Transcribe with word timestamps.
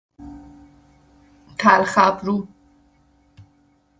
تلخ 1.59 1.97
ابرو 2.05 2.37